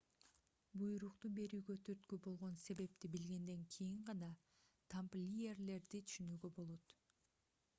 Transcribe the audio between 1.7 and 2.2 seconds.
түрткү